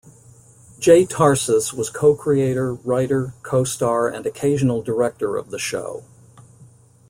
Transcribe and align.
Jay 0.79 1.05
Tarses 1.05 1.73
was 1.73 1.91
co-creator, 1.91 2.73
writer, 2.73 3.35
co-star 3.43 4.07
and 4.09 4.25
occasional 4.25 4.81
director 4.81 5.37
of 5.37 5.51
the 5.51 5.59
show. 5.59 6.03